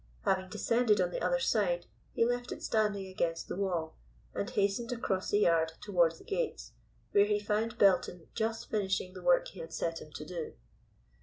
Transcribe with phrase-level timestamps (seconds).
[0.23, 3.95] Having descended on the other side, he left it standing against the wall,
[4.33, 6.71] and hastened across the yard towards the gates,
[7.11, 10.53] where he found Belton just finishing the work he had set him to do.